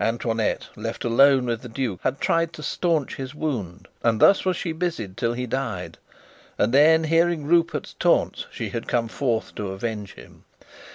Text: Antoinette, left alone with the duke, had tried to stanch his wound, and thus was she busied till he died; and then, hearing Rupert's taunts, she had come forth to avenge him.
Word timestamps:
Antoinette, 0.00 0.68
left 0.76 1.04
alone 1.04 1.44
with 1.44 1.60
the 1.60 1.68
duke, 1.68 2.00
had 2.02 2.22
tried 2.22 2.54
to 2.54 2.62
stanch 2.62 3.16
his 3.16 3.34
wound, 3.34 3.86
and 4.02 4.18
thus 4.18 4.46
was 4.46 4.56
she 4.56 4.72
busied 4.72 5.14
till 5.18 5.34
he 5.34 5.46
died; 5.46 5.98
and 6.56 6.72
then, 6.72 7.04
hearing 7.04 7.44
Rupert's 7.44 7.92
taunts, 7.98 8.46
she 8.50 8.70
had 8.70 8.88
come 8.88 9.08
forth 9.08 9.54
to 9.56 9.68
avenge 9.68 10.14
him. 10.14 10.44